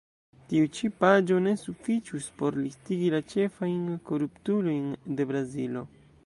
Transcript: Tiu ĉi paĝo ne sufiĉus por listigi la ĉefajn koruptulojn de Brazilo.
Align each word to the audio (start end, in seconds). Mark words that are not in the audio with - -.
Tiu 0.51 0.69
ĉi 0.77 0.87
paĝo 1.01 1.35
ne 1.47 1.53
sufiĉus 1.63 2.29
por 2.39 2.57
listigi 2.63 3.11
la 3.17 3.21
ĉefajn 3.35 3.85
koruptulojn 4.09 4.89
de 5.21 5.29
Brazilo. 5.35 5.87